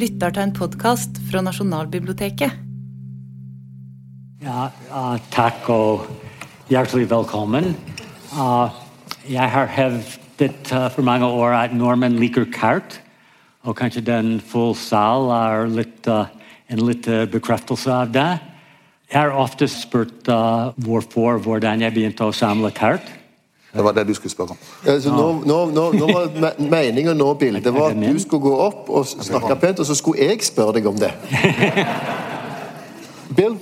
[0.00, 2.54] lytter til en podkast fra Nasjonalbiblioteket.
[4.40, 6.06] Ja, uh, takk og
[6.72, 7.74] hjertelig velkommen.
[8.32, 8.72] Uh,
[9.28, 12.96] jeg har hevdet uh, for mange år at nordmenn liker kart.
[13.68, 16.30] Og kanskje den full sal er litt, uh,
[16.72, 18.30] en litt uh, bekreftelse av det.
[19.10, 20.28] Jeg har ofte spurt
[20.78, 23.08] hvorfor, hvordan jeg begynte å samle kart.
[23.72, 24.56] Det var det du skulle spørre om.
[24.86, 28.54] Altså, nå, nå, nå, nå var meninga meningen nå, bildet var at du skulle gå
[28.58, 31.12] opp og snakke pent, og så skulle jeg spørre deg om det.
[33.36, 33.58] Bill,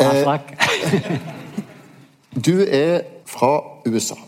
[0.00, 0.38] eh,
[2.46, 3.52] du er fra
[3.86, 4.18] USA.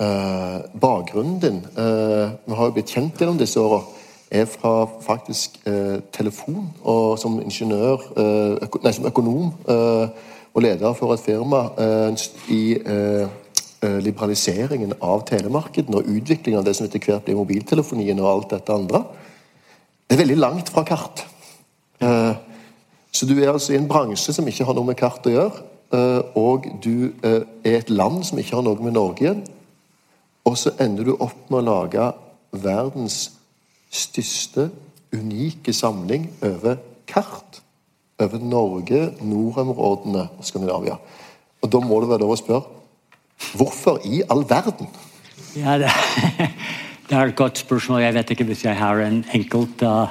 [0.00, 3.82] Eh, bakgrunnen din, eh, vi har jo blitt kjent gjennom disse åra,
[4.30, 10.08] er fra faktisk eh, telefon og som ingeniør, eh, øko, nei, som økonom eh,
[10.54, 13.28] og leder for et firma eh, i eh,
[13.82, 18.74] liberaliseringen av telemarkedene og utviklingen av det som etter hvert blir mobiltelefonien og alt dette
[18.74, 19.00] andre.
[20.06, 21.24] Det er veldig langt fra kart.
[22.02, 22.34] Eh,
[23.12, 25.62] så du er altså i en bransje som ikke har noe med kart å gjøre,
[25.96, 29.42] eh, og du eh, er et land som ikke har noe med Norge igjen.
[30.48, 32.10] Og så ender du opp med å lage
[32.52, 33.18] verdens
[33.92, 34.70] største,
[35.12, 36.76] unike samling over
[37.08, 37.60] kart.
[38.20, 40.98] Over Norge, nordområdene og Skandinavia.
[41.62, 42.81] Og da må det være lov å spørre
[43.54, 44.88] hvorfor i all verden?
[45.56, 45.90] Ja, det,
[47.08, 48.00] det er et godt spørsmål.
[48.00, 50.08] Jeg vet ikke hvis jeg har en enkelt uh,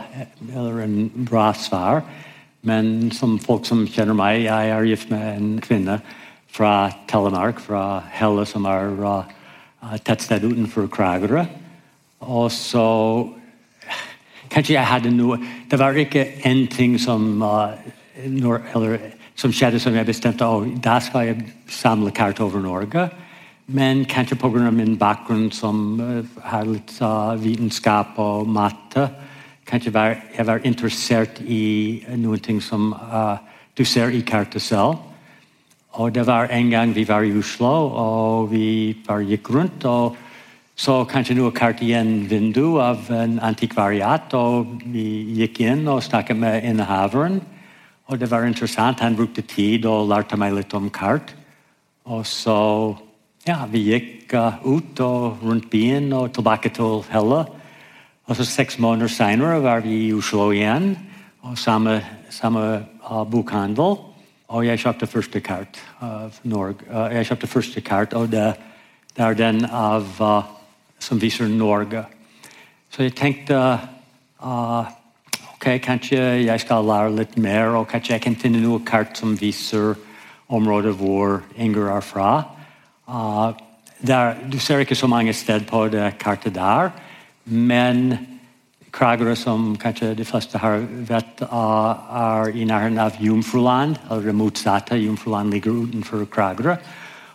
[0.54, 2.04] eller en bra svar.
[2.62, 5.98] Men som folk som kjenner meg, jeg er gift med en kvinne
[6.52, 9.24] fra Telemark, fra Helle, som er uh,
[10.06, 11.46] tettsted utenfor Kragerø.
[12.22, 12.88] Og så
[14.52, 15.38] Kanskje jeg hadde noe
[15.72, 17.72] Det var ikke én ting som, uh,
[18.28, 19.00] nor, eller,
[19.36, 23.08] som skjedde som jeg bestemte å, da skal jeg samle kart over Norge.
[23.74, 24.72] Men kanskje pga.
[24.72, 26.92] min bakgrunn som uh, har litt
[27.40, 29.10] vitenskap og matte,
[29.66, 33.38] kanskje var, jeg var interessert i noen ting som uh,
[33.78, 35.00] du ser i kartet selv.
[35.94, 39.86] Og det var en gang vi var i Oslo, og vi bare gikk rundt.
[39.86, 40.18] og
[40.76, 46.02] så kanskje noe kart i en vindu av en antikvariat, og vi gikk inn og
[46.02, 47.42] snakket med innehaveren.
[48.08, 49.00] Og det var interessant.
[49.00, 51.36] Han brukte tid og lærte meg litt om kart.
[52.06, 52.96] Og så
[53.48, 57.46] ja, vi gikk uh, ut og rundt byen og tilbake til Helle.
[58.30, 60.94] Og så seks måneder senere var vi i Oslo igjen,
[61.42, 63.98] og samme, samme uh, bokhandel.
[64.52, 66.86] Og jeg kjøpte første kart av Norge.
[66.92, 68.54] Uh, jeg kjøpte første kart, og det,
[69.18, 70.44] det er den av, uh,
[71.00, 72.06] som viser Norge.
[72.92, 74.86] Så jeg tenkte uh,
[75.56, 79.34] ok, kanskje jeg skal lære litt mer, og kanskje jeg kan finne noe kart som
[79.40, 79.96] viser
[80.52, 82.32] området hvor Inger er fra.
[84.08, 86.90] Der, du ser ikke så mange steder på det kartet der,
[87.46, 88.18] men
[88.92, 94.96] Kragerø, som kanskje de fleste her vet, er i nærheten av Jomfruland, eller det motsatte.
[95.00, 96.76] Jomfruland ligger utenfor Kragerø.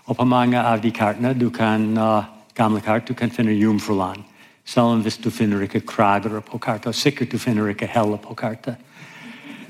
[0.07, 4.21] Og på mange av de kartene, du kan, uh, gamle kart, du kan finne Jomfruland.
[4.65, 8.77] Selv om du finner ikke Kragerø på kartet, og du finner ikke Helle på kartet.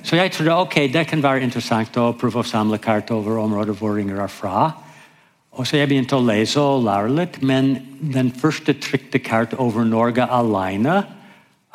[0.02, 3.74] Så jeg trodde ok, det kan være interessant å prøve å samle kart over områder
[3.74, 4.72] hvor Inger er fra.
[5.56, 7.76] Og så jeg begynte å lese og lære litt, men
[8.12, 10.98] den første trykte kart over Norge alene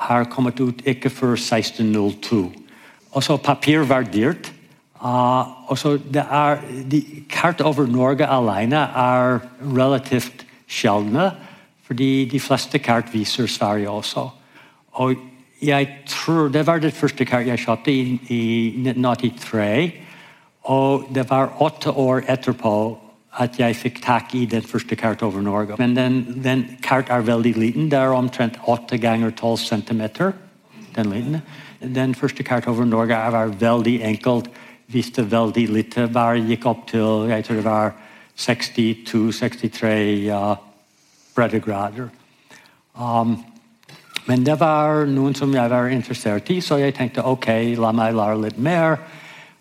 [0.06, 2.44] har kommet ut ikke før 1602.
[3.12, 4.52] Og så papir var dyrt.
[5.02, 6.62] Uh, og så det er,
[6.94, 7.02] de,
[7.34, 11.31] kart over Norge alene er relativt sjeldne,
[11.90, 14.30] fordi de fleste kart viser Sverige også.
[15.02, 15.16] Og
[15.62, 18.44] jeg tror Det var det første kart jeg kjøpte i, i
[18.81, 19.91] 1983.
[20.64, 22.74] Og det var åtte år etterpå
[23.40, 25.75] at jeg fikk tak i den første kart over Norge.
[25.80, 27.92] Men den, den kart er veldig liten.
[27.92, 30.31] Det er omtrent 8 ganger 12 centimeter.
[30.96, 31.41] Den liten.
[31.96, 34.50] Den første kart over Norge var veldig enkelt.
[34.88, 36.08] Viste veldig lite.
[36.08, 37.94] Bare gikk opp til jeg tror det var
[38.38, 40.55] 62-63 uh,
[41.35, 42.09] breddegrader.
[43.00, 43.38] Um,
[44.26, 47.47] men det var noen som jeg var interessert i, så jeg tenkte ok,
[47.79, 49.00] la meg lære litt mer.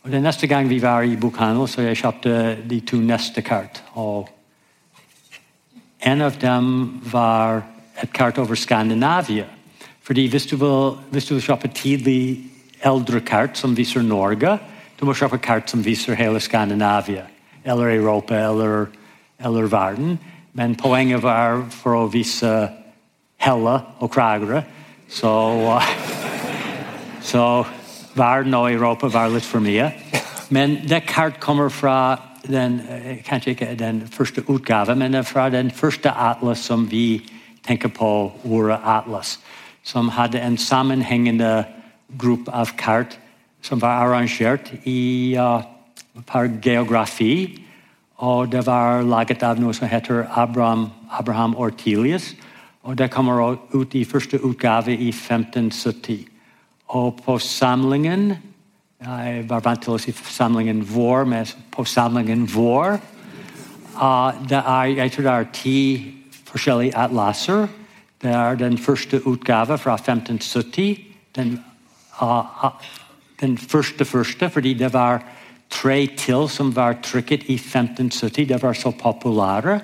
[0.03, 2.35] Og den Neste gang vi var i bokhandel, så jeg kjøpte
[2.71, 3.83] de to neste kart.
[3.95, 4.29] Og
[6.01, 7.63] en av dem var
[8.03, 9.45] et kart over Skandinavia.
[10.03, 12.41] Fordi hvis du vil, hvis du vil kjøpe tidlig
[12.83, 14.59] eldre kart som viser Norge,
[15.01, 17.27] du må kjøpe kart som viser hele Skandinavia,
[17.65, 18.87] eller Europa, eller,
[19.39, 20.19] eller verden.
[20.53, 22.71] Men poenget var for å vise
[23.41, 24.63] Helle og Kragerø.
[25.09, 25.93] Så, uh,
[27.31, 27.45] så
[28.15, 29.93] verden og Europa var litt for mye.
[30.51, 32.17] Men det kart kommer fra
[32.49, 37.31] den, eh, kanskje ikke den første utgave, men fra den første atlas som vi
[37.67, 39.39] tenker på ordet atlas.
[39.83, 41.65] Som hadde en sammenhengende
[42.19, 43.19] gruppe av kart
[43.63, 45.63] som var arrangert i uh,
[46.27, 47.61] par geografi.
[48.17, 52.35] Og det var laget av noe som heter Abraham, Abraham Ortelius.
[52.83, 56.27] Og det kommer ut i første utgave i 1570.
[56.91, 58.37] Og på samlingen
[59.01, 62.99] Jeg var vant til å si samlingen vår, men på samlingen vår
[63.97, 65.81] er, Jeg tror det er ti
[66.51, 67.69] forskjellige atlaser.
[68.23, 70.99] Det er den første utgave fra 1570.
[71.37, 71.61] Den,
[72.21, 72.71] uh,
[73.41, 75.23] den første første, fordi det var
[75.71, 78.49] tre til som var trykket i 1570.
[78.49, 79.81] Det var så populære.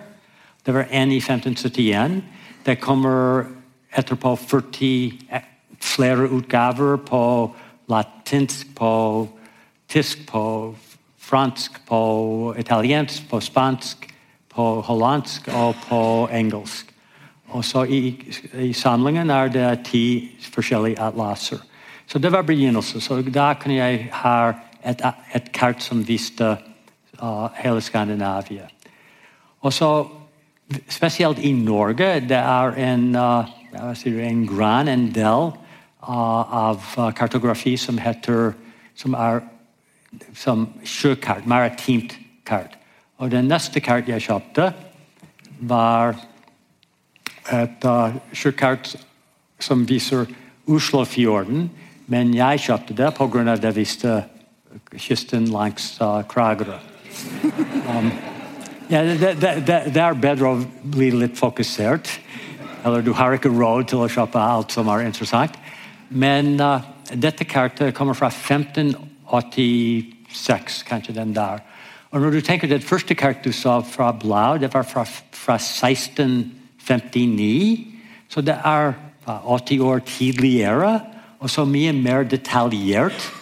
[0.67, 2.23] Det var en i 1571.
[2.67, 3.45] Det kommer
[3.97, 5.41] etterpå 40 eh,
[5.97, 7.23] flere utgaver på
[7.89, 9.29] latinsk, på
[9.89, 10.75] tysk, på
[11.19, 14.07] fransk, på italiensk, på spansk,
[14.55, 16.93] på hollandsk og på engelsk.
[17.49, 18.15] Og så i,
[18.59, 21.59] i samlingen er det ti forskjellige atlaser.
[22.07, 23.01] Så det var begynnelsen.
[23.01, 24.53] Så da kunne jeg ha
[24.85, 25.03] et,
[25.35, 26.57] et kart som viste
[27.23, 28.69] uh, hele Skandinavia.
[29.61, 30.07] Og så
[30.91, 33.45] Spesielt i Norge det er en, uh,
[34.05, 35.53] en gran, en del,
[36.07, 38.55] av uh, kartografi som heter
[38.97, 39.43] som er
[40.35, 42.15] som sjøkart, maritimt
[42.47, 42.77] kart.
[43.19, 44.71] Og det neste kart jeg kjøpte,
[45.61, 46.17] var
[47.53, 48.95] et uh, sjøkart
[49.61, 50.27] som viser
[50.67, 51.69] Oslofjorden.
[52.07, 53.57] Men jeg kjøpte det pga.
[53.57, 54.25] det viste
[54.97, 56.79] kysten langs uh, Kragerø.
[57.87, 58.11] Um,
[58.91, 62.11] ja, det, det, det, det, er bedre å bli litt fokusert.
[62.85, 65.55] Eller du har ikke råd til å kjøpe alt som er interessant.
[66.09, 66.81] Men uh,
[67.15, 71.59] dette kartet kommer fra 1586, kanskje den der.
[72.11, 75.55] Og når du tenker Det første kartet du sa fra Blau, det var fra, fra
[75.55, 77.87] 1659.
[78.29, 78.93] Så det er
[79.29, 81.01] uh, 80 år tidligere,
[81.41, 83.33] og så mye mer detaljert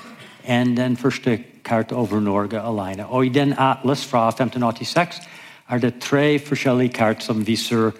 [0.44, 3.06] enn den første kartet over Norge alene.
[3.06, 5.20] Og i den atlas fra 1586
[5.70, 7.90] er det tre forskjellige kart som viser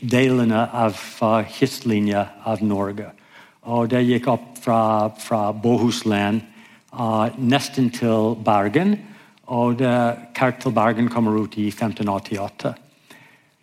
[0.00, 3.19] delene av uh, kystlinja av Norge.
[3.62, 6.40] Og det gikk opp fra, fra Bohusland
[6.92, 8.96] uh, nesten til Bergen.
[9.46, 9.92] Og det,
[10.34, 12.72] kart til Bergen kommer ut i 1588.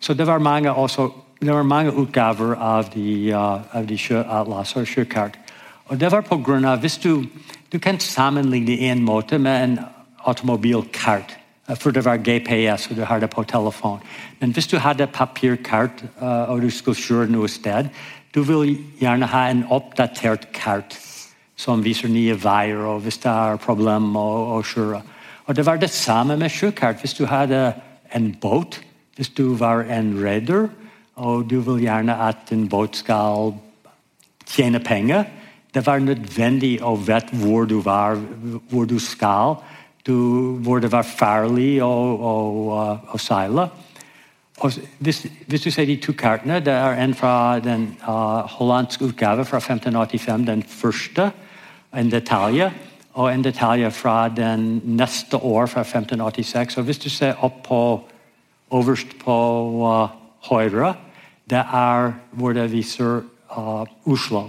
[0.00, 1.10] Så det var mange, også,
[1.40, 5.38] det var mange utgaver av de, uh, av de sjøatlas og sjøkart.
[5.88, 7.24] Og det var på grunn av Hvis du,
[7.72, 9.78] du kan sammenligne en måte med en
[10.24, 11.34] automobilkart
[11.68, 13.98] uh, for det var GPS, og du har det på telefon.
[14.40, 17.90] Men hvis du hadde papirkart uh, og du skulle kjøre noe sted,
[18.38, 20.94] du vil gjerne ha en oppdatert kart
[21.58, 25.00] som viser nye veier, og hvis det er problemer å kjøre.
[25.46, 27.00] Og Det var det samme med sjøkart.
[27.00, 27.72] Hvis du hadde
[28.14, 28.80] en båt,
[29.16, 30.68] hvis du var en reder,
[31.16, 33.56] og du vil gjerne at en båt skal
[34.46, 35.24] tjene penger
[35.74, 38.16] Det var nødvendig å vite hvor du var,
[38.70, 39.58] hvor du skal,
[40.06, 40.14] du,
[40.64, 42.76] hvor det var farlig å, å,
[43.12, 43.66] å seile.
[44.58, 49.04] Og hvis, hvis, du ser de to kartene, det er en fra den uh, hollandske
[49.04, 51.30] utgave fra 1585, den første,
[51.96, 52.70] en detalj,
[53.14, 56.76] og en detalj fra den neste år, fra 1586.
[56.76, 58.00] Og hvis du ser opp på
[58.70, 59.36] overst på
[59.70, 60.08] uh,
[60.50, 60.94] høyre,
[61.50, 63.22] det er hvor det viser
[63.56, 64.42] uh, Oslo.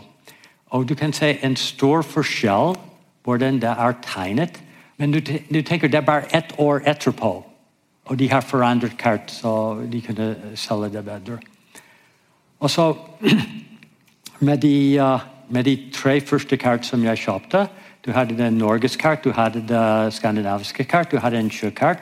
[0.70, 2.75] Og du kan se en stor forskjell
[3.24, 4.63] hvordan det er tegnet,
[4.98, 5.20] men du,
[5.54, 7.49] du tenker det er bare ett år etterpå.
[8.10, 11.38] Og de har forandret kart, så de kunne selge det bedre.
[12.60, 12.94] Og så
[14.48, 17.68] med de, uh, med de tre første kart som jeg kjøpte
[18.06, 21.98] Du hadde det norgeskart, du hadde det skandinaviske kart, du hadde en sjøkart.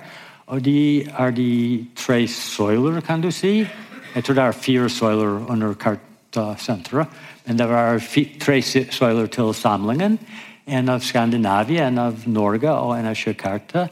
[0.47, 3.67] Og de er de tre søyler, kan du si.
[4.15, 7.07] Jeg tror det er fire søyler under kartsenteret.
[7.45, 7.99] Men det var
[8.39, 10.19] tre søyler til samlingen.
[10.67, 13.89] En av Skandinavia, en av Norge og en av sjøkartet.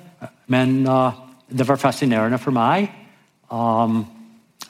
[0.48, 2.89] Men uh, det var fascinerende for meg.
[3.51, 4.05] Um,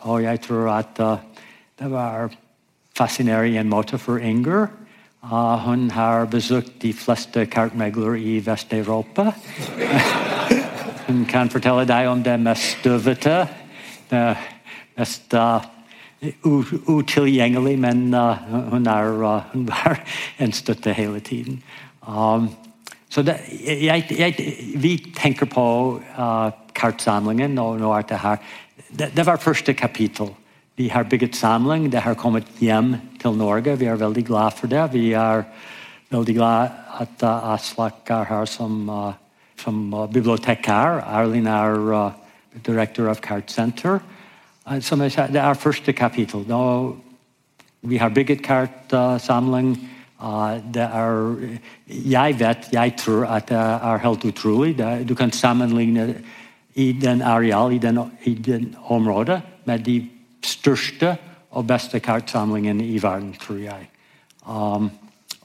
[0.01, 1.17] og jeg tror at uh,
[1.79, 2.33] det var
[2.97, 4.67] fascinerende i en måte for Inger.
[5.23, 9.31] Uh, hun har besøkt de fleste kartmeglere i Vest-Europa.
[11.07, 13.47] hun kan fortelle deg om det mest støvete,
[14.09, 14.37] det
[14.97, 15.63] mest uh,
[16.87, 18.37] utilgjengelig, men uh,
[18.69, 19.99] hun, er, uh, hun var
[20.39, 21.63] en støtte hele tiden.
[22.07, 22.49] Um,
[23.15, 24.35] så det, jeg, jeg,
[24.75, 25.65] vi tenker på
[26.19, 28.41] uh, kartsamlingen, og nå er det her
[28.89, 30.33] det, det, var første kapittel.
[30.75, 33.77] Vi har bygget samling, det har kommet hjem til Norge.
[33.79, 34.83] Vi er veldig glad for det.
[34.91, 35.45] Vi er
[36.11, 39.13] veldig glad at uh, Aslak er her som, uh,
[39.63, 40.99] som bibliotekar.
[41.07, 42.11] Erlin er
[42.67, 44.03] direktør av Kartsenter.
[44.83, 46.43] Som jeg sa, det er første kapittel.
[46.49, 46.61] Nå,
[47.87, 49.77] vi har bygget kartsamling.
[50.23, 51.35] Uh, det er,
[51.89, 54.77] jeg vet, jeg tror at det er helt utrolig.
[54.77, 56.15] Det, du kan sammenligne
[56.75, 60.09] i den areal, i den, i den området, med de
[60.43, 61.17] største
[61.51, 63.87] og beste kartsamlingene i verden, tror jeg.
[64.47, 64.91] Um,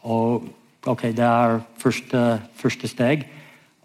[0.02, 0.44] og
[0.86, 3.26] ok, det er første, første steg.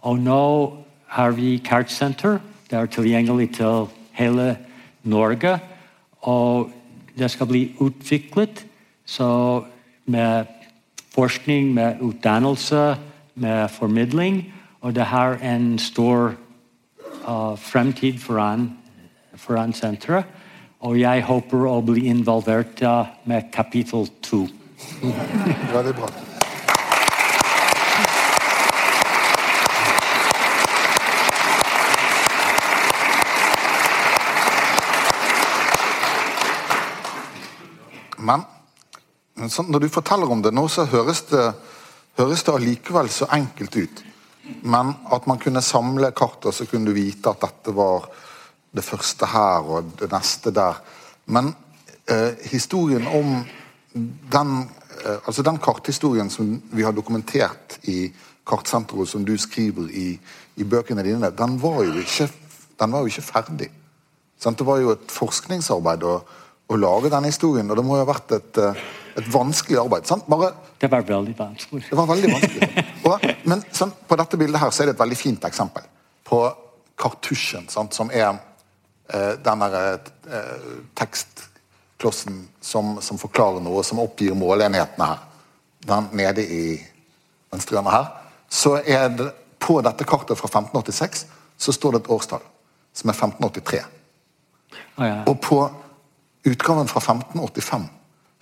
[0.01, 0.73] Og nå
[1.07, 2.39] har vi kartsenter.
[2.69, 4.57] Det er tilgjengelig til hele
[5.03, 5.59] Norge.
[6.21, 6.71] Og
[7.17, 8.65] det skal bli utviklet
[9.05, 9.63] så
[10.05, 10.45] med
[11.15, 12.97] forskning, med utdannelse,
[13.35, 14.53] med formidling.
[14.81, 16.35] Og det har en stor
[17.27, 18.71] uh, fremtid foran,
[19.35, 20.25] foran senteret.
[20.79, 24.45] Og jeg håper å bli involvert uh, med kapittel to.
[25.73, 26.11] Veldig bra.
[38.25, 38.41] Men
[39.34, 41.45] men sånn, når du forteller om det nå, så høres det,
[42.19, 44.03] høres det allikevel så enkelt ut.
[44.61, 48.07] Men at man kunne samle kart, og så kunne du vite at dette var
[48.75, 50.81] det første her og det neste der.
[51.31, 51.53] Men
[52.11, 53.39] eh, historien om
[53.95, 54.55] den
[55.05, 58.11] eh, altså den karthistorien som vi har dokumentert i
[58.45, 60.19] Kartsenteret, som du skriver i,
[60.61, 62.27] i bøkene dine, den var jo ikke,
[62.77, 63.71] var jo ikke ferdig.
[64.37, 64.59] Sant?
[64.59, 66.19] Det var jo et forskningsarbeid å,
[66.65, 70.07] å lage denne historien, og det må jo ha vært et eh, et vanskelig arbeid.
[70.07, 70.27] Sant?
[70.27, 71.85] Bare, det var veldig vanskelig.
[71.89, 72.85] Det var veldig vanskelig.
[73.07, 75.85] Og, men sånn, på dette bildet her så er det et veldig fint eksempel
[76.27, 76.41] på
[76.99, 80.57] kartusjen, sant, som er eh, den eh,
[80.97, 85.23] tekstklossen som, som, forklarer noe, som oppgir måleenhetene her.
[85.85, 86.63] Den nede i
[87.53, 88.11] venstre hjørne her.
[88.51, 89.29] Så er det
[89.61, 91.25] på dette kartet fra 1586
[91.57, 92.43] så står det et årstall,
[92.91, 93.83] som er 1583.
[94.97, 95.19] Ah, ja.
[95.29, 95.61] Og på
[96.45, 97.87] utgaven fra 1585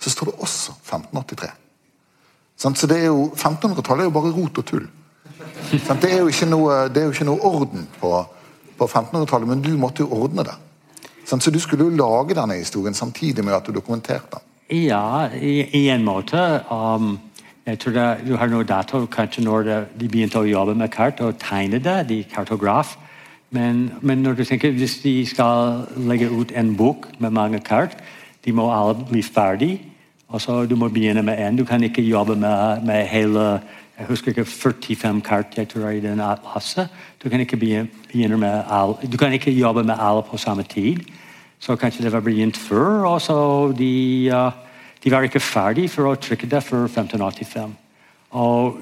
[0.04, 1.50] så står det også 1583.
[2.56, 4.86] Så det er jo, 1500-tallet er jo bare rot og tull.
[5.70, 8.10] Det er jo ikke noe, jo ikke noe orden på,
[8.78, 10.54] på 1500-tallet, men du måtte jo ordne det.
[11.24, 14.50] Så du skulle jo lage denne historien samtidig med at du dokumenterte den.
[14.84, 16.38] Ja, i, i en måte.
[16.70, 17.18] Um,
[17.66, 21.20] jeg tror det, Du har noe dato kanskje når de begynte å jobbe med kart
[21.24, 22.96] og tegne det, de kartograf.
[23.54, 27.94] Men, men når du tenker, hvis de skal legge ut en bok med mange kart,
[28.44, 29.80] de må alle bli ferdig.
[30.38, 31.56] så du må begynne med én.
[31.56, 33.60] Du kan ikke jobbe med, med hele
[33.98, 36.88] jeg husker ikke 45 kart jeg tror i den atlaset.
[37.22, 40.98] Du kan ikke begynne med alle, du kan ikke jobbe med alle på samme tid.
[41.58, 43.06] Så kanskje det var begynt før.
[43.06, 44.30] og så de,
[45.04, 47.83] de var ikke ferdig for å trykke det før 1585.
[48.34, 48.80] Og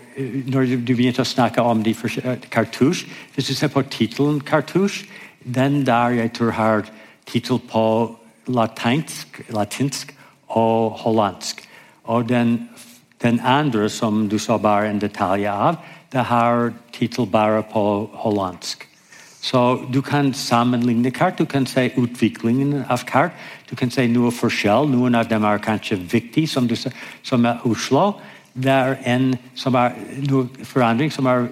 [0.49, 1.93] når du begynte å snakke om de
[2.51, 3.05] kartusj
[3.35, 5.05] Hvis du ser på tittelen 'kartusj',
[5.45, 6.83] den der jeg tror har
[7.27, 8.17] tittel på
[8.47, 10.15] latinsk, latinsk
[10.49, 11.69] og hollandsk.
[12.05, 12.69] Og den,
[13.23, 15.77] den, andre, som du så bare en detalj av,
[16.13, 18.89] det har tittel bare på hollandsk.
[19.43, 23.33] Så du kan sammenligne kart, du kan se utviklingen av kart.
[23.71, 24.87] Du kan se noe forskjell.
[24.89, 26.69] Noen av dem er kanskje viktige, som,
[27.23, 28.13] som er Oslo.
[28.55, 29.97] Det er en som er,
[30.29, 31.47] noe forandring som er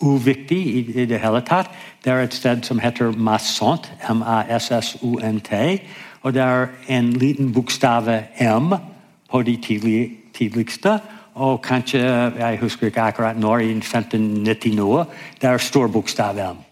[0.00, 1.70] uviktig i, i, det hele tatt.
[2.04, 5.80] Det er et sted som heter Massont, M-A-S-S-O-N-T.
[6.22, 8.10] Og det er en liten bokstav
[8.40, 8.74] M
[9.30, 10.98] på de tidlig, tidligste.
[11.34, 12.00] Og kanskje,
[12.38, 15.04] jeg husker ikke akkurat når, i 1590 noe,
[15.40, 16.62] det er stor bokstav M.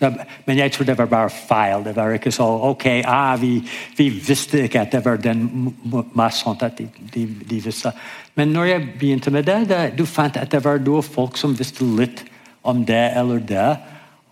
[0.00, 1.84] Men jeg tror det var bare feil.
[1.84, 3.60] Det var ikke så ok, ah, vi,
[3.96, 5.74] vi visste ikke at det var den
[6.14, 7.92] Massont at de, de, de, visste.
[8.34, 11.58] Men når jeg begynte med det, det, du fant at det var noen folk som
[11.58, 12.24] visste litt
[12.62, 13.76] om det eller det.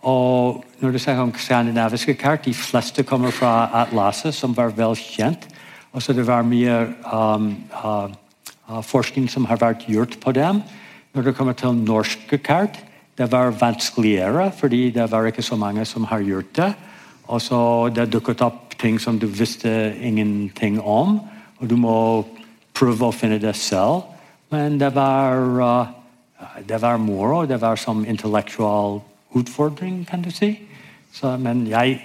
[0.01, 4.95] Og når du snakker om skandinaviske kart, de fleste kommer fra Atlaset, som var vel
[4.95, 5.47] kjent.
[5.93, 8.09] Og så det var mye um, uh,
[8.69, 10.61] uh, forskning som har vært gjort på dem.
[11.13, 12.79] Når det kommer til norske kart,
[13.19, 16.73] det var vanskeligere, fordi det var ikke så mange som har gjort det.
[17.27, 21.19] Og så det dukket opp ting som du visste ingenting om,
[21.59, 22.25] og du må
[22.73, 24.07] prøve å finne det selv.
[24.49, 27.43] Men det var, uh, det var moro.
[27.45, 29.01] Det var som intellektual
[29.35, 30.55] utfordring, kan du si.
[31.13, 31.99] Så, men jeg,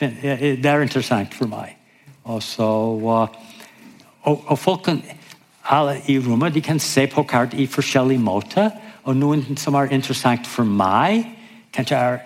[0.00, 1.76] jeg, jeg, det er interessant for meg.
[2.24, 3.28] Og, så, uh,
[4.22, 5.02] og, og folk kan,
[5.68, 8.70] alle i rommet de kan se på kart i forskjellig måte.
[9.04, 11.26] Og noen som er interessant for meg,
[11.74, 12.22] kanskje er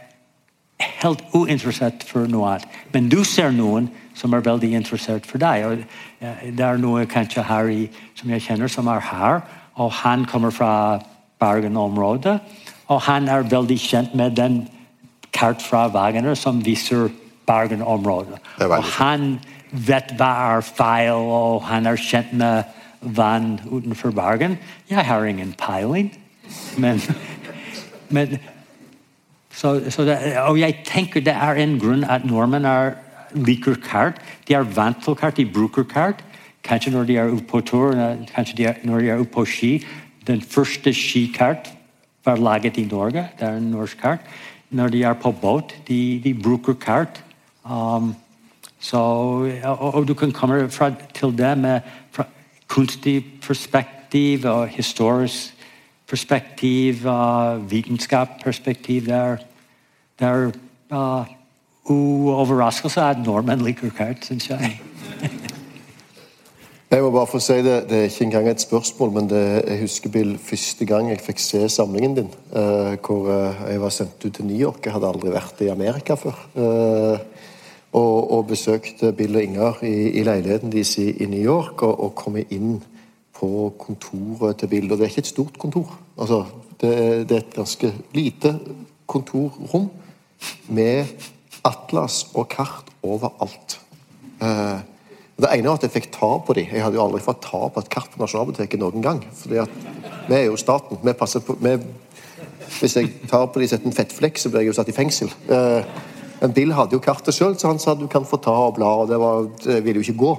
[1.02, 2.66] helt uinteressert for noe annet.
[2.94, 5.66] Men du ser noen som er veldig interessert for deg.
[5.66, 9.42] Og det er noe kanskje Harry som jeg kjenner, som er her.
[9.78, 11.00] Og han kommer fra
[11.42, 12.38] Bergen-området.
[12.88, 14.62] Og han er veldig kjent med den
[15.34, 17.08] kart fra Wagner som viser
[17.46, 18.38] Bergen-området.
[18.64, 19.38] Og han
[19.70, 22.62] vet hva er feil, og han er kjent med
[23.02, 24.56] vann utenfor Bergen.
[24.90, 26.10] Jeg har ingen peiling,
[26.78, 27.00] men,
[28.10, 28.38] men
[29.58, 32.92] så, så det, Og jeg tenker det er en grunn at nordmenn er,
[33.34, 34.20] liker kart.
[34.48, 36.22] De er vant til kart, de bruker kart.
[36.64, 37.94] Kanskje når de er ute på tur,
[38.34, 39.72] kanskje de er, når de er ute på ski.
[40.26, 41.72] Den første skikart
[42.24, 43.28] var laget i Norge.
[43.40, 44.24] Det er en norsk kart.
[44.70, 47.24] Når de er på båt, de, de bruker kart.
[47.64, 48.14] Um,
[48.80, 51.80] så, og, og, du kan komme fra, til det med
[52.68, 55.54] kunstig perspektiv og historisk
[56.08, 59.08] perspektiv, uh, vitenskapsperspektiv.
[59.08, 60.52] Det er,
[60.92, 61.24] uh,
[61.88, 64.80] uoverraskelse at nordmenn liker kart, syns jeg.
[66.88, 69.80] Jeg må bare få si det, det er ikke engang et spørsmål, men det, jeg
[69.82, 72.30] husker Bill, første gang jeg fikk se samlingen din.
[72.48, 74.80] Uh, hvor uh, jeg var sendt ut til New York.
[74.86, 76.38] Jeg hadde aldri vært i Amerika før.
[76.56, 77.18] Uh,
[77.92, 81.82] og, og, besøkte Bill og Inger i, i leiligheten deres i, i, New York.
[81.84, 82.78] Og, og kom inn
[83.38, 84.90] på kontoret til Bill.
[84.90, 85.94] Og det er ikke et stort kontor.
[86.18, 86.44] Altså,
[86.80, 86.92] det,
[87.30, 88.54] det er et ganske lite
[89.08, 89.88] kontorrom
[90.68, 91.06] med
[91.66, 93.78] atlas og kart overalt.
[94.42, 94.78] Eh,
[95.38, 96.66] det ene var at jeg fikk ta på dem.
[96.72, 99.22] Jeg hadde jo aldri fått ta på et kart på Nasjonalbiblioteket noen gang.
[99.42, 99.74] fordi at
[100.28, 100.98] vi er jo staten.
[101.02, 101.78] Vi passer på vi,
[102.80, 105.30] Hvis jeg tar på dem setter en fettflekk, så blir jeg jo satt i fengsel.
[105.48, 105.84] Eh,
[106.40, 108.90] men Bill hadde jo kartet sjøl, så han sa du kan få ta og bla.
[109.02, 110.34] og Det, var, det ville jo ikke gå.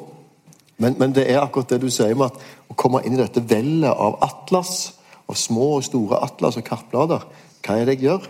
[0.80, 3.44] Men, men, det er akkurat det du sier med at å komme inn i dette
[3.44, 4.94] vellet av atlas,
[5.30, 7.26] av små og store atlas og kartblader
[7.66, 8.30] Hva er det jeg gjør?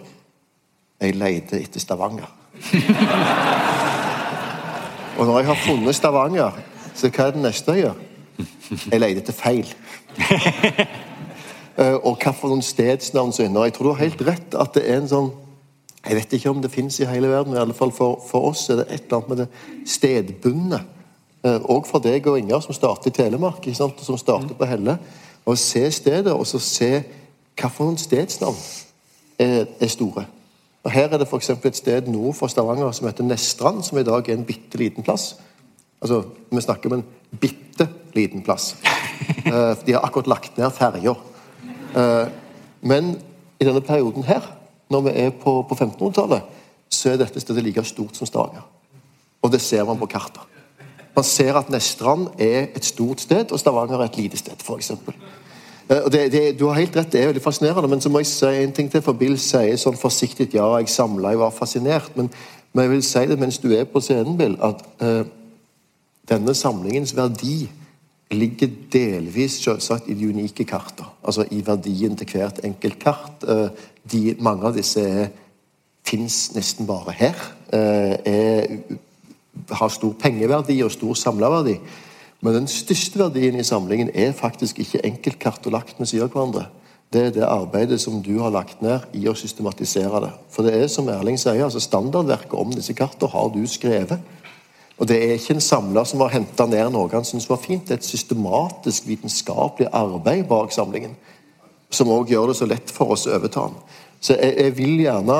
[1.00, 2.28] Jeg leter etter Stavanger.
[5.20, 6.52] Og når jeg har funnet Stavanger,
[6.96, 7.98] så hva er det neste jeg gjør?
[8.92, 9.68] Jeg leter etter feil.
[11.80, 15.00] uh, og noen stedsnavn som er Jeg tror du har helt rett at det er
[15.00, 15.30] en sånn
[16.06, 18.52] Jeg vet ikke om det fins i hele verden, men i alle fall for, for,
[18.52, 19.50] oss er det et eller annet med det
[19.92, 20.80] stedbundne.
[21.46, 24.98] Uh, og for deg og Inger, som starter i Telemark, som starter på Helle.
[25.48, 26.92] Å se stedet, og så se
[27.60, 28.58] noen stedsnavn
[29.40, 30.26] er, er store.
[30.84, 31.50] Og Her er det f.eks.
[31.50, 35.04] et sted nord for Stavanger som heter Nestrand, som i dag er en bitte liten
[35.04, 35.34] plass.
[36.02, 37.08] Altså, Vi snakker om en
[37.40, 38.76] bitte liten plass.
[39.46, 41.16] Uh, de har akkurat lagt ned ferja.
[41.96, 42.28] Uh,
[42.82, 43.18] men
[43.60, 44.46] i denne perioden her,
[44.90, 46.42] når vi er på, på 1500-tallet,
[46.90, 48.64] så er dette stedet like stort som Stavanger.
[49.42, 50.42] Og det ser man på kartet.
[51.16, 54.92] Man ser at Nestrand er et stort sted, og Stavanger er et lite sted, f.eks.
[55.90, 58.30] Eh, det, det, du har helt rett, det er veldig fascinerende, men så må jeg
[58.30, 59.02] si en ting til.
[59.02, 62.14] For Bill sier sånn forsiktig ja, jeg samla, jeg var fascinert.
[62.18, 62.30] Men,
[62.74, 65.24] men, jeg vil si det mens du er på scenen, Bill, at uh,
[66.30, 67.64] denne samlingens verdi
[68.30, 71.10] ligger delvis selvsagt i de unike kartene.
[71.26, 73.48] Altså i verdien til hvert enkelt kart.
[73.48, 73.70] Uh,
[74.12, 75.04] de, mange av disse
[76.06, 77.46] fins nesten bare her.
[77.74, 78.78] Uh, er,
[79.70, 81.78] har stor pengeverdi og stor samlerverdi.
[82.42, 86.36] Men den største verdien i samlingen er faktisk ikke enkeltkart og lagt med siden av
[86.36, 86.66] hverandre.
[87.10, 90.30] Det er det arbeidet som du har lagt ned i å systematisere det.
[90.54, 94.22] For det er som Erling sier, altså standardverket om disse kartene har du skrevet.
[95.00, 97.88] Og det er ikke en samler som har henta ned noe han syns var fint.
[97.88, 101.16] Det er et systematisk vitenskapelig arbeid bak samlingen.
[101.90, 103.80] Som òg gjør det så lett for oss å overta den.
[104.20, 105.38] Så jeg, jeg vil gjerne,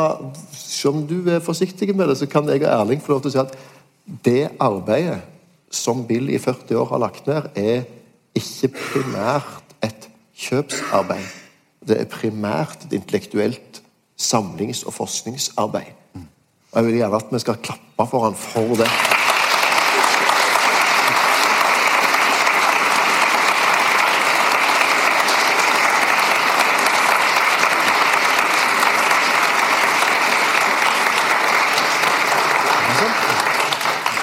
[0.56, 3.36] som du er forsiktig med det, så kan jeg og Erling få lov til å
[3.36, 3.58] si at
[4.26, 5.22] det arbeidet
[5.72, 7.86] som Bill i 40 år har lagt ned, er
[8.38, 11.28] ikke primært et kjøpsarbeid.
[11.86, 13.82] Det er primært et intellektuelt
[14.20, 15.94] samlings- og forskningsarbeid.
[16.72, 18.90] Og Jeg vil gjerne at vi skal klappe for han for det.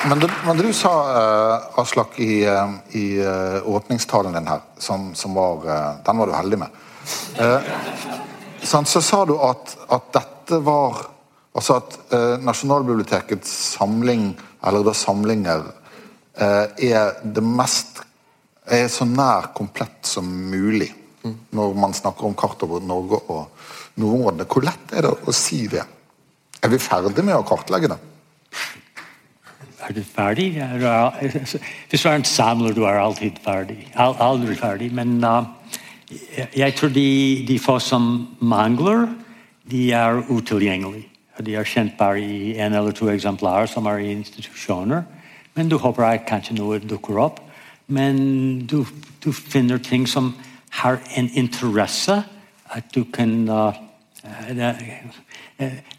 [0.08, 5.14] Men det, men du sa, uh, Aslak, i, uh, i uh, åpningstalen din her, som,
[5.14, 5.64] som var
[6.06, 6.68] Den var du heldig med.
[8.62, 11.06] så sa du at, at dette var
[11.56, 11.94] Altså at
[12.44, 15.62] Nasjonalbibliotekets samling, eller da samlinger,
[16.36, 18.02] er det mest
[18.66, 20.90] er så nær komplett som mulig
[21.22, 21.32] mm.
[21.56, 24.44] når man snakker om kart over Norge og nordområdene.
[24.44, 25.86] Hvor lett er det å si det?
[26.60, 27.98] Er vi ferdig med å kartlegge det?
[29.88, 30.56] Er du ferdig?
[30.56, 33.86] Er en samler, du er alltid ferdig.
[33.94, 34.92] Aldri ferdig.
[34.92, 35.44] Men uh,
[36.56, 39.06] jeg tror de, de få som mangler,
[39.70, 41.06] de er utilgjengelige.
[41.46, 45.04] De er kjent bare i en eller to eksemplarer som er i institusjoner.
[45.54, 47.40] Men du håper at kanskje noe dukker opp.
[47.86, 48.82] Men du,
[49.22, 50.34] du finner ting som
[50.82, 52.22] har en interesse.
[52.74, 53.85] At du kan uh,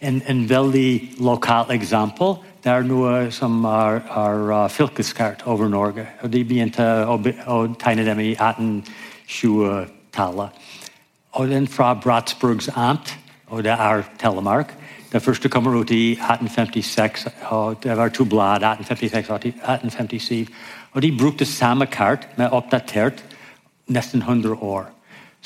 [0.01, 2.35] En, en veldig lokal eksempel.
[2.63, 6.07] Det er noe som er, er uh, fylkeskart over Norge.
[6.21, 10.49] og De begynte å, å tegne dem i 1820-tallet.
[11.37, 14.73] Og den fra Bratsburgs amt, og det er Telemark.
[15.11, 20.47] Det første kommer ut i 1856, og det var to blad, 1856 og 1857.
[20.93, 23.25] Og de brukte samme kart, med oppdatert
[23.87, 24.96] nesten 100 år.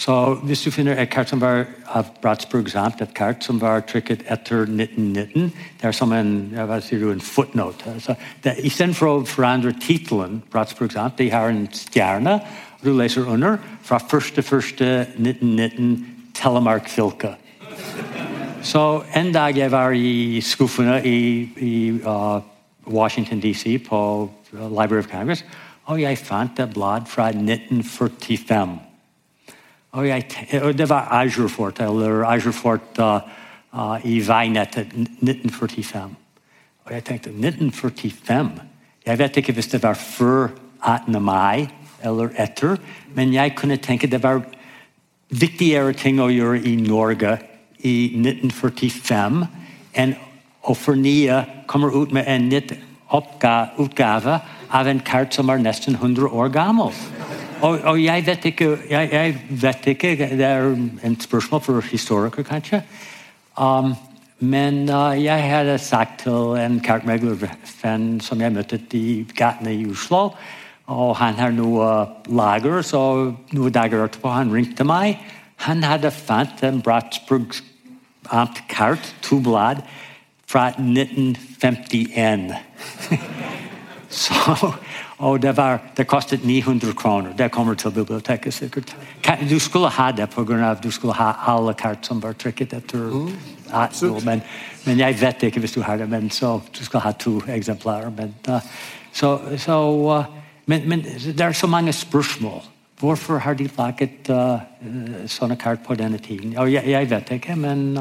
[0.01, 3.83] Så hvis du finner et kart som var av Bratsburgs amt, et kart som var
[3.85, 7.85] trykket etter 1919, det er som en, hva sier du, en footnote.
[7.85, 12.39] Altså, det, I stedet for å forandre tittelen, Bratsburgs amt, de har en stjerne,
[12.81, 15.93] du leser under, fra 1.1.1919,
[16.33, 17.35] Telemark fylke.
[18.65, 21.17] Så en dag jeg var i skuffene i,
[21.61, 22.41] i uh,
[22.89, 25.45] Washington DC på Library of Congress,
[25.85, 28.79] og jeg fant et blad fra 1945.
[29.91, 30.25] Og, jeg,
[30.61, 33.19] og det var Azure Fort, eller Azure Fort uh,
[33.73, 36.15] uh, i veinettet 1945.
[36.85, 38.51] Og jeg tenkte 1945
[39.05, 40.47] Jeg vet ikke hvis det var før
[40.83, 41.23] 18.
[41.23, 41.67] mai
[42.03, 42.77] eller etter,
[43.13, 44.41] men jeg kunne tenke det var
[45.29, 47.37] viktigere ting å gjøre i Norge
[47.85, 49.43] i 1945
[49.93, 50.15] enn
[50.61, 52.73] å fornye kommer ut med en nytt
[53.11, 54.39] utgave
[54.71, 56.93] av en kart som er nesten 100 år gammel.
[57.61, 60.63] Og, og jeg, vet ikke, jeg, jeg vet ikke Det er
[61.03, 62.81] en spørsmål for historikere, kanskje.
[63.57, 63.93] Um,
[64.39, 70.31] men uh, jeg hadde sagt til en kartmeglervenn som jeg møtte i gatene i Oslo
[70.91, 71.89] og Han har noe
[72.27, 73.01] lager, så
[73.55, 75.19] noen dager etterpå han ringte meg.
[75.67, 77.55] Han hadde fant en Bratsburg
[78.31, 79.83] amtkart, to blad,
[80.47, 82.51] fra 1951.
[84.11, 84.73] Så,
[85.21, 87.33] og det, var, det kostet 900 kroner.
[87.37, 88.97] Det kommer til biblioteket sikkert.
[89.49, 90.73] Du skulle ha det pga.
[90.73, 93.29] du skulle ha alle kart som var trykket etter
[93.73, 94.41] 18 men,
[94.85, 96.09] men jeg vet ikke hvis du har det.
[96.09, 98.09] Men så du skal ha to eksemplarer.
[98.09, 98.59] Men, uh,
[99.13, 99.77] så, så,
[100.17, 100.25] uh,
[100.65, 102.61] men, men det er så mange spørsmål.
[102.99, 106.53] Hvorfor har de laget uh, uh, sånne kart på denne tiden?
[106.53, 107.97] Jeg, jeg vet ikke, men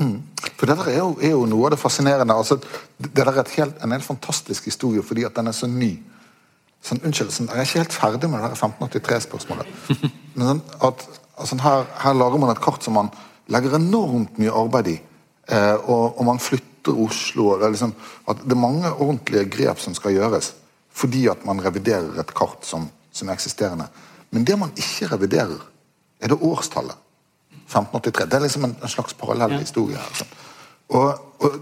[0.00, 0.16] uh,
[0.56, 2.36] For det der er jo, er jo noe av det fascinerende.
[2.36, 2.58] Altså,
[2.98, 5.94] det der er et helt, en helt fantastisk historie fordi at den er så ny.
[6.80, 9.72] Sånn, unnskyld, sånn, jeg er ikke helt ferdig med det 1583-spørsmålet.
[10.36, 11.04] Men sånn, at,
[11.36, 13.12] altså, her, her lager man et kart som man
[13.50, 14.96] legger enormt mye arbeid i.
[15.50, 17.50] Eh, og, og man flytter Oslo.
[17.50, 17.92] Og det, er liksom,
[18.30, 20.54] at det er mange ordentlige grep som skal gjøres
[21.00, 23.86] fordi at man reviderer et kart som, som er eksisterende.
[24.34, 25.60] Men det man ikke reviderer,
[26.20, 26.98] er det årstallet.
[27.66, 28.26] 1583.
[28.26, 29.98] Det er liksom en, en slags parallell historie.
[29.98, 30.32] her.
[30.96, 31.58] Og, og,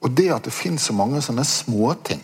[0.00, 2.22] og det at det finnes så mange sånne småting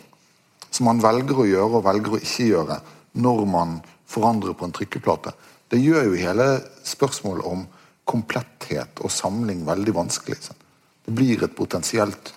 [0.71, 2.81] som man velger å gjøre og velger å ikke gjøre
[3.23, 5.33] når man forandrer på en trykkeplate,
[5.73, 6.47] det gjør jo hele
[6.87, 7.65] spørsmålet om
[8.07, 10.39] kompletthet og samling veldig vanskelig.
[10.47, 10.61] Sånn.
[11.07, 12.31] Det blir et potensielt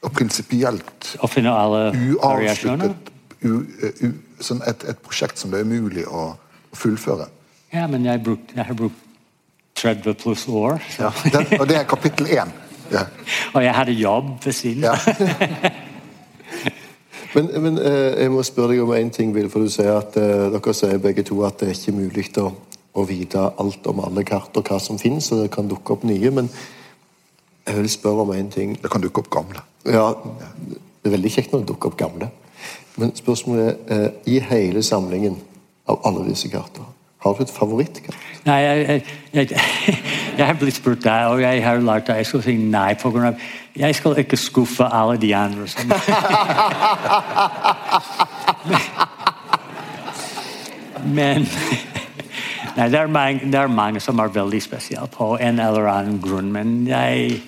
[0.00, 1.14] og prinsipielt
[1.92, 3.10] uavsluttet
[3.44, 3.52] u,
[4.04, 4.10] u,
[4.40, 6.34] sånn et, et prosjekt som det er umulig å
[6.76, 7.28] fullføre.
[7.72, 9.06] Ja, men jeg, bruk, jeg har brukt
[9.80, 10.80] 30 pluss år.
[10.98, 12.52] Ja, den, og det er kapittel én.
[12.90, 13.06] Ja.
[13.54, 14.84] Og jeg hadde jobb ved siden.
[14.84, 14.94] Ja.
[17.34, 19.46] Men, men eh, jeg må spørre deg om en ting, Vil.
[19.52, 22.48] for du sier at eh, dere sier begge to at det er ikke mulig å,
[22.98, 26.02] å vite alt om alle kart og hva som finnes, og det kan dukke opp
[26.08, 26.32] nye.
[26.34, 26.50] Men
[27.68, 28.74] jeg vil spørre om en ting.
[28.82, 29.62] Det kan dukke opp gamle.
[29.86, 30.08] Ja,
[30.66, 32.32] det er veldig kjekt når det dukker opp gamle.
[32.98, 35.38] Men spørsmålet er eh, i hele samlingen
[35.90, 36.90] av alle disse kartene,
[37.20, 38.16] har du et favorittkart?
[38.44, 39.02] Nei, jeg, jeg,
[39.32, 39.48] jeg,
[40.38, 43.10] jeg har blitt spurt der, og jeg har lært at jeg skal si nei på
[43.12, 43.34] grunn av
[43.76, 45.68] Jeg skal ikke skuffe alle de andre.
[45.68, 45.90] Som,
[51.18, 51.46] men
[52.76, 56.20] Nei, det er, mange, det er mange som er veldig spesielle på en eller annen
[56.22, 57.42] grunn, men jeg,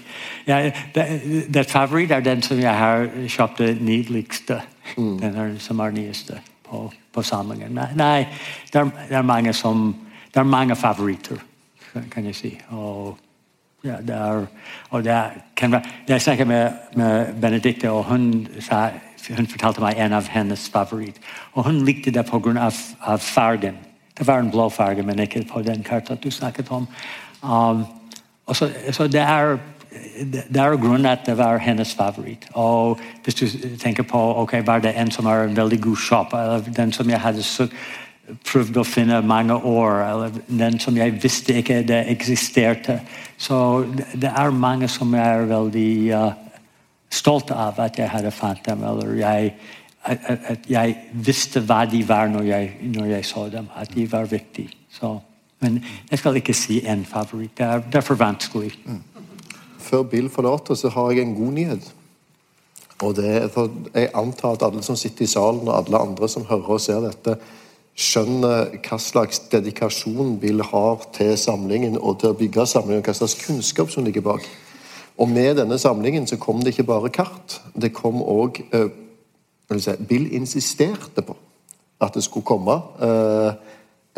[0.46, 1.06] det,
[1.54, 4.60] det favoritt er den som jeg har kjøpt det nydeligste.
[4.96, 6.40] Den er, som er nyeste
[7.12, 7.74] på, samlingen.
[7.76, 8.26] Nei, nei
[8.72, 9.90] det, er, mange som,
[10.32, 11.42] det er mange favoritter,
[12.10, 12.52] kan jeg si.
[12.70, 13.18] Og
[13.84, 14.44] ja, det er,
[14.90, 15.18] og det
[15.56, 18.88] kan det jeg snakket med, med Benedicte, og hun, sa,
[19.36, 21.22] hun fortalte meg en av hennes favoritter.
[21.52, 23.78] Og hun likte det grunn av, av fargen.
[24.18, 26.86] Det var en blå farge, men ikke på den karta du snakket om.
[27.42, 27.84] Um,
[28.46, 29.58] og så, så det er
[30.22, 32.48] det er grunnen at det var hennes favoritt.
[32.52, 33.46] Og hvis du
[33.78, 37.10] tenker på ok, var det en som er en veldig god shop, eller den som
[37.10, 37.42] jeg hadde
[38.46, 43.00] prøvd å finne mange år, eller den som jeg visste ikke det eksisterte.
[43.38, 46.32] Så det, er mange som jeg er veldig uh,
[47.10, 49.54] stolt av at jeg hadde fant dem, eller jeg,
[50.04, 54.30] at, jeg visste hva de var når jeg, når jeg så dem, at de var
[54.30, 54.70] viktige.
[54.90, 55.18] Så
[55.62, 57.58] Men jeg skal ikke si én favoritt.
[57.58, 58.72] Det er, det er for vanskelig.
[59.82, 61.90] Før Bill forlater, så har jeg en god nyhet.
[63.02, 66.28] Og det er for Jeg antar at alle som sitter i salen, og alle andre
[66.28, 67.36] som hører og ser dette,
[67.92, 73.16] skjønner hva slags dedikasjon Bill har til samlingen og til å bygge samlingen, og hva
[73.18, 74.46] slags kunnskap som ligger bak.
[75.20, 77.60] Og med denne samlingen så kom det ikke bare kart.
[77.74, 78.88] Det kom òg eh,
[79.76, 81.36] si, Bill insisterte på
[82.02, 83.52] at det skulle komme eh,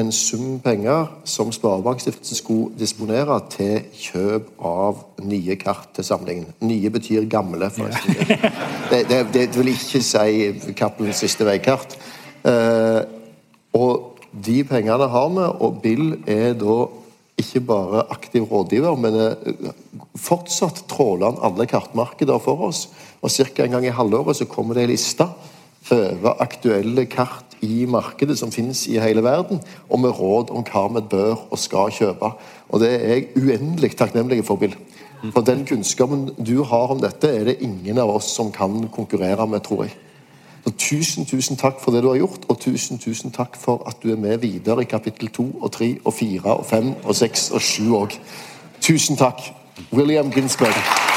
[0.01, 6.49] en sum penger som Sparebankstiftelsen skulle disponere til kjøp av nye kart til samlingen.
[6.67, 8.15] Nye betyr gamle, forresten.
[8.91, 11.95] Det, det, det vil ikke si Cappelens siste veikart.
[12.47, 13.01] Eh,
[13.75, 16.77] og de pengene har vi, og Bill er da
[17.41, 19.73] ikke bare aktiv rådgiver, men eh,
[20.21, 22.89] fortsatt tråler han alle kartmarkeder for oss.
[23.23, 23.65] Og ca.
[23.65, 25.27] en gang i halvåret så kommer det ei liste
[25.95, 30.85] over aktuelle kart i markedet som finnes i hele verden, og med råd om hva
[30.95, 32.31] vi bør og skal kjøpe.
[32.69, 34.77] Og det er jeg uendelig takknemlig for, Bill.
[35.33, 39.47] For den kunnskapen du har om dette, er det ingen av oss som kan konkurrere
[39.49, 39.97] med, tror jeg.
[40.65, 44.01] Så tusen, tusen takk for det du har gjort, og tusen, tusen takk for at
[44.03, 47.51] du er med videre i kapittel to og tre og fire og fem og seks
[47.53, 48.17] og sju òg.
[48.81, 49.45] Tusen takk.
[49.93, 51.14] William Ginsberg.